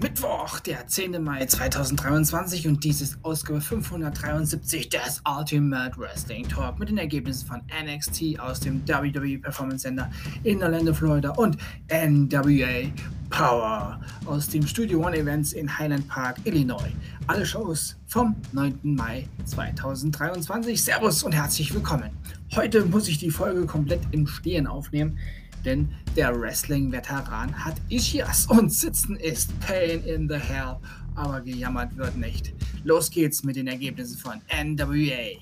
Mittwoch, 0.00 0.58
der 0.60 0.84
10. 0.88 1.22
Mai 1.22 1.46
2023 1.46 2.66
und 2.66 2.82
dies 2.82 3.00
ist 3.00 3.18
Ausgabe 3.22 3.60
573 3.60 4.88
des 4.88 5.22
Ultimate 5.24 5.96
Wrestling 5.96 6.48
Talk 6.48 6.80
mit 6.80 6.88
den 6.88 6.98
Ergebnissen 6.98 7.46
von 7.46 7.60
NXT 7.70 8.40
aus 8.40 8.58
dem 8.58 8.82
WWE 8.88 9.38
Performance 9.38 9.84
Center 9.84 10.10
in 10.42 10.60
Orlando, 10.60 10.92
Florida 10.92 11.30
und 11.30 11.56
NWA 11.88 12.90
Power 13.30 14.00
aus 14.26 14.48
dem 14.48 14.66
Studio 14.66 15.06
One 15.06 15.16
Events 15.16 15.52
in 15.52 15.78
Highland 15.78 16.08
Park, 16.08 16.38
Illinois. 16.42 16.90
Alle 17.28 17.46
Shows 17.46 17.96
vom 18.08 18.34
9. 18.50 18.80
Mai 18.82 19.28
2023. 19.44 20.82
Servus 20.82 21.22
und 21.22 21.32
herzlich 21.32 21.72
willkommen. 21.72 22.10
Heute 22.56 22.84
muss 22.86 23.06
ich 23.06 23.18
die 23.18 23.30
Folge 23.30 23.66
komplett 23.66 24.00
im 24.10 24.26
Stehen 24.26 24.66
aufnehmen 24.66 25.16
denn 25.64 25.88
der 26.16 26.38
Wrestling-Veteran 26.38 27.64
hat 27.64 27.76
Ischias 27.88 28.46
und 28.50 28.72
Sitzen 28.72 29.16
ist 29.16 29.58
Pain 29.60 30.02
in 30.04 30.28
the 30.28 30.36
Hell, 30.36 30.76
aber 31.14 31.40
gejammert 31.40 31.96
wird 31.96 32.16
nicht. 32.16 32.52
Los 32.84 33.10
geht's 33.10 33.44
mit 33.44 33.56
den 33.56 33.66
Ergebnissen 33.66 34.18
von 34.18 34.40
NWA 34.52 35.38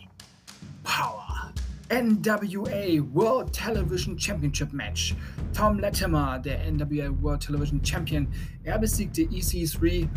Power. 0.83 1.53
NWA 1.91 3.03
World 3.13 3.53
Television 3.53 4.17
Championship 4.19 4.73
Match. 4.73 5.15
Tom 5.53 5.81
Latimer, 5.81 6.39
der 6.39 6.71
NWA 6.71 7.11
World 7.21 7.41
Television 7.43 7.85
Champion, 7.85 8.29
er 8.63 8.79
besiegte 8.79 9.23
EC3, 9.23 10.09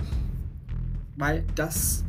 weil 1.17 1.43
das 1.55 2.03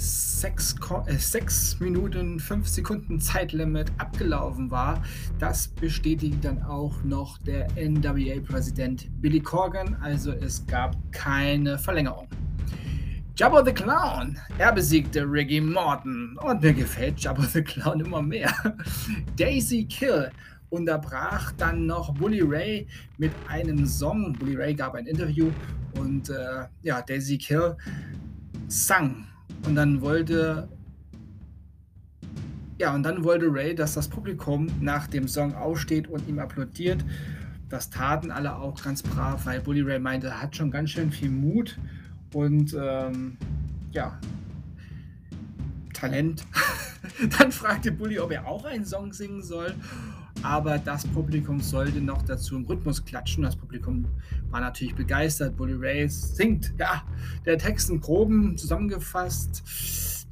6, 0.00 0.76
äh, 1.06 1.16
6 1.16 1.78
Minuten 1.80 2.40
5 2.40 2.66
Sekunden 2.66 3.20
Zeitlimit 3.20 3.92
abgelaufen 3.98 4.70
war. 4.70 5.02
Das 5.38 5.68
bestätigt 5.68 6.42
dann 6.42 6.62
auch 6.62 7.02
noch 7.04 7.36
der 7.38 7.68
NWA-Präsident 7.76 9.08
Billy 9.20 9.40
Corgan, 9.40 9.94
also 10.00 10.32
es 10.32 10.66
gab 10.66 10.96
keine 11.12 11.78
Verlängerung. 11.78 12.28
Jabba 13.36 13.64
the 13.64 13.72
Clown, 13.72 14.38
er 14.58 14.72
besiegte 14.72 15.22
Ricky 15.22 15.60
Morton 15.60 16.36
und 16.42 16.62
mir 16.62 16.72
gefällt 16.72 17.20
Jabba 17.20 17.42
the 17.42 17.62
Clown 17.62 18.00
immer 18.00 18.22
mehr. 18.22 18.52
Daisy 19.36 19.84
Kill 19.84 20.30
unterbrach 20.70 21.52
dann 21.52 21.86
noch 21.86 22.14
Bully 22.14 22.40
Ray 22.42 22.86
mit 23.18 23.32
einem 23.48 23.86
Song. 23.86 24.32
Bully 24.32 24.56
Ray 24.56 24.74
gab 24.74 24.94
ein 24.94 25.06
Interview 25.06 25.50
und 25.98 26.30
äh, 26.30 26.64
ja, 26.82 27.02
Daisy 27.02 27.38
Kill 27.38 27.76
sang 28.68 29.26
und 29.66 29.74
dann 29.74 30.00
wollte 30.00 30.68
ja, 32.80 32.94
und 32.94 33.02
dann 33.02 33.24
wollte 33.24 33.52
Ray, 33.52 33.74
dass 33.74 33.92
das 33.92 34.08
Publikum 34.08 34.68
nach 34.80 35.06
dem 35.06 35.28
Song 35.28 35.54
aufsteht 35.54 36.08
und 36.08 36.26
ihm 36.26 36.38
applaudiert. 36.38 37.04
Das 37.68 37.90
taten 37.90 38.30
alle 38.30 38.56
auch 38.56 38.82
ganz 38.82 39.02
brav, 39.02 39.44
weil 39.44 39.60
Bully 39.60 39.82
Ray 39.82 39.98
meinte, 39.98 40.28
er 40.28 40.40
hat 40.40 40.56
schon 40.56 40.70
ganz 40.70 40.88
schön 40.88 41.12
viel 41.12 41.28
Mut 41.28 41.78
und 42.32 42.74
ähm, 42.80 43.36
ja, 43.92 44.18
Talent. 45.92 46.46
dann 47.38 47.52
fragte 47.52 47.92
Bully, 47.92 48.18
ob 48.18 48.32
er 48.32 48.46
auch 48.46 48.64
einen 48.64 48.86
Song 48.86 49.12
singen 49.12 49.42
soll 49.42 49.74
aber 50.42 50.78
das 50.78 51.06
Publikum 51.06 51.60
sollte 51.60 52.00
noch 52.00 52.22
dazu 52.22 52.56
im 52.56 52.64
Rhythmus 52.64 53.04
klatschen. 53.04 53.44
Das 53.44 53.56
Publikum 53.56 54.06
war 54.50 54.60
natürlich 54.60 54.94
begeistert. 54.94 55.56
Bully 55.56 55.74
Ray 55.74 56.08
singt, 56.08 56.72
ja, 56.78 57.02
der 57.44 57.58
Text 57.58 57.90
in 57.90 58.00
Proben 58.00 58.56
zusammengefasst. 58.56 59.62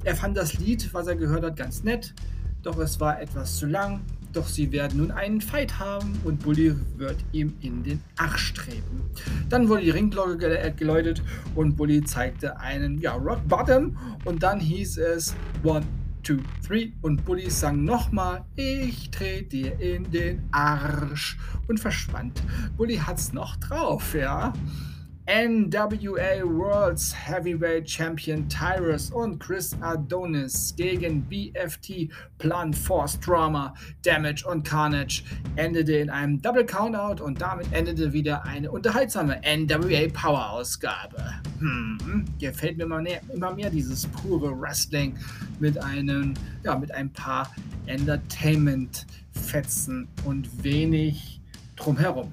Er 0.05 0.15
fand 0.15 0.37
das 0.37 0.59
Lied, 0.59 0.93
was 0.95 1.07
er 1.07 1.17
gehört 1.17 1.45
hat, 1.45 1.57
ganz 1.57 1.83
nett, 1.83 2.15
doch 2.63 2.79
es 2.79 3.01
war 3.01 3.21
etwas 3.21 3.57
zu 3.57 3.67
lang. 3.67 4.01
Doch 4.35 4.47
sie 4.47 4.71
werden 4.73 4.99
nun 4.99 5.11
einen 5.11 5.41
Fight 5.41 5.79
haben 5.79 6.21
und 6.23 6.43
Bully 6.43 6.75
wird 6.99 7.17
ihm 7.33 7.55
in 7.61 7.83
den 7.83 8.03
Arsch 8.19 8.53
treten. 8.53 9.01
Dann 9.49 9.71
wurde 9.71 9.83
die 9.83 9.91
Ringglocke 9.91 10.75
geläutet 10.77 11.23
und 11.55 11.77
Bully 11.77 12.05
zeigte 12.05 12.61
einen 12.61 12.99
ja, 12.99 13.15
Rock 13.15 13.41
Bottom 13.49 13.97
und 14.27 14.43
dann 14.43 14.61
hieß 14.61 14.99
es 14.99 15.35
One, 15.65 15.85
two, 16.29 16.43
three 16.63 16.93
und 17.01 17.25
Bully 17.25 17.49
sang 17.49 17.85
nochmal, 17.85 18.45
ich 18.55 19.11
trete 19.11 19.45
dir 19.45 19.81
in 19.81 20.11
den 20.11 20.47
Arsch 20.53 21.39
und 21.69 21.81
verschwand. 21.81 22.43
Bully 22.77 22.97
hat's 22.97 23.33
noch 23.33 23.57
drauf, 23.57 24.13
ja. 24.13 24.53
NWA 25.29 26.43
World's 26.43 27.13
Heavyweight 27.13 27.87
Champion 27.87 28.49
Tyrus 28.49 29.11
und 29.11 29.39
Chris 29.39 29.77
Adonis 29.83 30.75
gegen 30.75 31.21
BFT 31.21 32.09
Plan 32.39 32.73
Force 32.73 33.21
Drama, 33.21 33.75
Damage 34.03 34.47
und 34.49 34.65
Carnage 34.65 35.23
endete 35.57 35.97
in 35.97 36.09
einem 36.09 36.41
Double 36.41 36.65
Countout 36.65 37.23
und 37.23 37.43
damit 37.43 37.71
endete 37.75 38.15
wieder 38.15 38.43
eine 38.47 38.71
unterhaltsame 38.71 39.39
NWA 39.45 40.09
Power 40.15 40.49
Ausgabe. 40.49 41.23
Hm, 41.59 42.25
gefällt 42.41 42.79
mir 42.79 42.85
immer 42.85 43.03
mehr, 43.03 43.21
immer 43.31 43.53
mehr 43.53 43.69
dieses 43.69 44.07
pure 44.07 44.59
Wrestling 44.59 45.15
mit 45.61 45.77
einem, 45.77 46.33
ja, 46.65 46.79
mit 46.79 46.91
ein 46.93 47.13
paar 47.13 47.55
Entertainment-Fetzen 47.85 50.09
und 50.25 50.65
wenig 50.65 51.43
drumherum. 51.77 52.33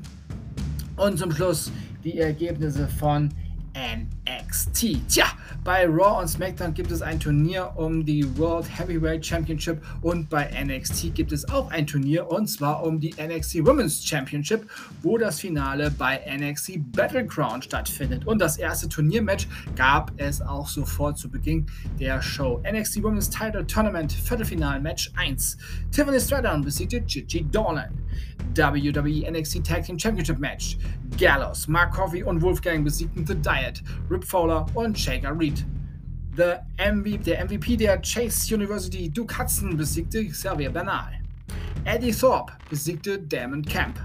Und 0.96 1.20
zum 1.20 1.34
Schluss 1.34 1.74
die 2.06 2.20
Ergebnisse 2.20 2.88
von 2.88 3.30
NXT. 4.28 5.08
Tja, 5.08 5.26
bei 5.64 5.86
Raw 5.88 6.22
und 6.22 6.28
SmackDown 6.28 6.74
gibt 6.74 6.92
es 6.92 7.02
ein 7.02 7.20
Turnier 7.20 7.72
um 7.76 8.06
die 8.06 8.26
World 8.38 8.68
Heavyweight 8.68 9.26
Championship 9.26 9.82
und 10.02 10.30
bei 10.30 10.50
NXT 10.64 11.16
gibt 11.16 11.32
es 11.32 11.48
auch 11.50 11.72
ein 11.72 11.88
Turnier 11.88 12.30
und 12.30 12.48
zwar 12.48 12.84
um 12.84 13.00
die 13.00 13.14
NXT 13.20 13.66
Women's 13.66 14.06
Championship, 14.06 14.70
wo 15.02 15.18
das 15.18 15.40
Finale 15.40 15.92
bei 15.92 16.22
NXT 16.28 16.92
Battleground 16.92 17.66
stattfindet. 17.66 18.26
Und 18.26 18.40
das 18.40 18.58
erste 18.58 18.90
Turniermatch 18.90 19.48
gab 19.76 20.12
es 20.18 20.42
auch 20.42 20.68
sofort 20.68 21.18
zu 21.18 21.30
Beginn 21.30 21.66
der 22.00 22.22
Show. 22.22 22.62
NXT 22.70 23.04
Women's 23.04 23.30
Title 23.30 23.66
Tournament 23.66 24.12
Viertelfinal 24.12 24.80
Match 24.80 25.12
1. 25.16 25.58
Tiffany 25.92 26.20
Stratton 26.20 26.64
besiegte 26.64 27.02
Gigi 27.02 27.44
Dolan. 27.44 27.92
WWE 28.56 29.30
NXT 29.30 29.66
Tag 29.66 29.84
Team 29.84 30.00
Championship 30.00 30.40
Match. 30.40 30.78
Gallows, 31.18 31.68
Mark 31.68 31.94
Coffey 31.94 32.24
und 32.24 32.42
Wolfgang 32.42 32.84
besiegten 32.84 33.26
The 33.26 33.36
Diet, 33.36 33.82
Rip 34.16 34.24
Fowler 34.24 34.66
und 34.76 34.98
Shaker 34.98 35.38
Reed. 35.38 35.66
The 36.38 36.54
MVP, 36.80 37.18
der 37.18 37.44
MVP 37.44 37.76
der 37.76 38.02
Chase 38.02 38.56
University, 38.56 39.10
Duke 39.10 39.38
Hudson, 39.38 39.76
besiegte 39.76 40.26
Xavier 40.26 40.70
Bernal. 40.70 41.12
Eddie 41.84 42.14
Thorpe 42.14 42.54
besiegte 42.70 43.20
Damon 43.20 43.62
Camp. 43.62 44.00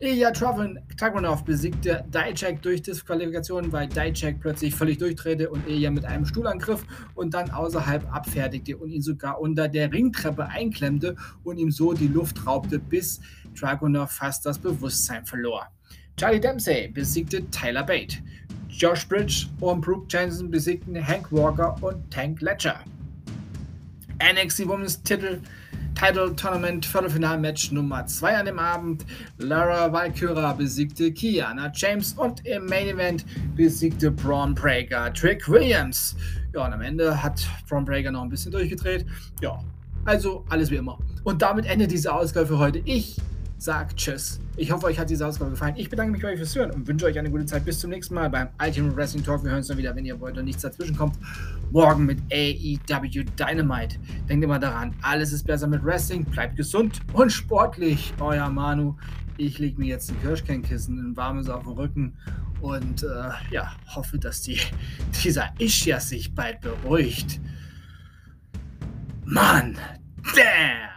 Ilya 0.00 0.32
Dragunov 0.32 1.44
besiegte 1.46 2.04
Dijak 2.08 2.60
durch 2.60 2.82
Disqualifikation, 2.82 3.72
weil 3.72 3.88
Dijak 3.88 4.38
plötzlich 4.38 4.74
völlig 4.74 4.98
durchdrehte 4.98 5.48
und 5.48 5.66
Ilya 5.66 5.92
mit 5.92 6.04
einem 6.04 6.26
Stuhlangriff 6.26 6.84
und 7.14 7.32
dann 7.32 7.50
außerhalb 7.50 8.06
abfertigte 8.14 8.76
und 8.76 8.90
ihn 8.90 9.00
sogar 9.00 9.40
unter 9.40 9.66
der 9.66 9.90
Ringtreppe 9.90 10.46
einklemmte 10.46 11.16
und 11.42 11.56
ihm 11.56 11.70
so 11.70 11.94
die 11.94 12.08
Luft 12.08 12.46
raubte, 12.46 12.78
bis 12.78 13.20
Dragunov 13.58 14.10
fast 14.10 14.44
das 14.44 14.58
Bewusstsein 14.58 15.24
verlor. 15.24 15.68
Charlie 16.18 16.40
Dempsey 16.40 16.88
besiegte 16.88 17.48
Tyler 17.48 17.84
Bate. 17.84 18.18
Josh 18.78 19.08
Bridge 19.08 19.46
und 19.58 19.80
Brooke 19.80 20.06
Jensen 20.08 20.52
besiegten 20.52 20.94
Hank 21.04 21.32
Walker 21.32 21.74
und 21.82 22.08
Tank 22.12 22.40
Ledger. 22.40 22.76
NXT 24.22 24.68
Women's 24.68 25.02
Titel 25.02 25.40
Title 25.96 26.32
Tournament 26.36 26.86
Viertelfinalmatch 26.86 27.72
Nummer 27.72 28.06
2 28.06 28.36
an 28.36 28.46
dem 28.46 28.60
Abend. 28.60 29.04
Lara 29.38 29.92
Valkyra 29.92 30.52
besiegte 30.52 31.10
Kiana 31.10 31.72
James 31.74 32.12
und 32.12 32.46
im 32.46 32.66
Main 32.66 32.86
Event 32.86 33.24
besiegte 33.56 34.12
Braun 34.12 34.54
Breaker 34.54 35.12
Trick 35.12 35.48
Williams. 35.48 36.14
Ja, 36.54 36.64
und 36.64 36.72
am 36.72 36.80
Ende 36.80 37.20
hat 37.20 37.44
Braun 37.68 37.84
Breaker 37.84 38.12
noch 38.12 38.22
ein 38.22 38.28
bisschen 38.28 38.52
durchgedreht. 38.52 39.04
Ja, 39.42 39.58
also 40.04 40.44
alles 40.50 40.70
wie 40.70 40.76
immer. 40.76 41.00
Und 41.24 41.42
damit 41.42 41.66
endet 41.66 41.90
diese 41.90 42.14
Ausgabe 42.14 42.46
für 42.46 42.58
heute. 42.60 42.78
Ich 42.84 43.16
sagt 43.58 43.96
Tschüss. 43.96 44.40
Ich 44.56 44.70
hoffe, 44.70 44.86
euch 44.86 44.98
hat 44.98 45.10
diese 45.10 45.26
Ausgabe 45.26 45.50
gefallen. 45.50 45.74
Ich 45.76 45.90
bedanke 45.90 46.12
mich 46.12 46.22
bei 46.22 46.32
euch 46.32 46.38
fürs 46.38 46.54
Hören 46.54 46.70
und 46.70 46.86
wünsche 46.86 47.06
euch 47.06 47.18
eine 47.18 47.30
gute 47.30 47.44
Zeit. 47.44 47.64
Bis 47.64 47.80
zum 47.80 47.90
nächsten 47.90 48.14
Mal 48.14 48.30
beim 48.30 48.48
Ultimate 48.64 48.96
Wrestling 48.96 49.24
Talk. 49.24 49.42
Wir 49.42 49.50
hören 49.50 49.58
uns 49.58 49.66
dann 49.66 49.78
wieder, 49.78 49.94
wenn 49.94 50.04
ihr 50.04 50.18
wollt 50.20 50.38
und 50.38 50.44
nichts 50.44 50.62
dazwischen 50.62 50.96
kommt. 50.96 51.16
Morgen 51.72 52.06
mit 52.06 52.20
AEW 52.32 53.24
Dynamite. 53.36 53.98
Denkt 54.28 54.44
immer 54.44 54.58
daran, 54.58 54.94
alles 55.02 55.32
ist 55.32 55.46
besser 55.46 55.66
mit 55.66 55.84
Wrestling. 55.84 56.24
Bleibt 56.24 56.56
gesund 56.56 57.00
und 57.12 57.30
sportlich. 57.30 58.14
Euer 58.20 58.48
Manu. 58.48 58.96
Ich 59.36 59.58
lege 59.58 59.78
mir 59.78 59.86
jetzt 59.86 60.10
ein 60.10 60.20
Kirschkernkissen, 60.20 60.98
ein 60.98 61.16
warmes 61.16 61.48
auf 61.48 61.64
den 61.64 61.72
Rücken 61.72 62.16
und 62.60 63.02
äh, 63.04 63.30
ja, 63.50 63.72
hoffe, 63.94 64.18
dass 64.18 64.42
die, 64.42 64.58
dieser 65.24 65.52
Ischias 65.58 66.08
sich 66.08 66.34
bald 66.34 66.60
beruhigt. 66.60 67.40
Mann, 69.24 69.76
damn! 70.34 70.87